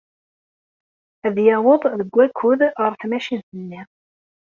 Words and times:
Ad 1.25 1.37
yaweḍ 1.45 1.81
deg 1.99 2.09
wakud 2.15 2.59
ɣer 2.81 2.91
tmacint-nni. 3.01 3.81